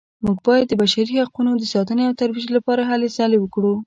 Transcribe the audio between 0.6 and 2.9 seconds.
د بشري حقونو د ساتنې او ترویج لپاره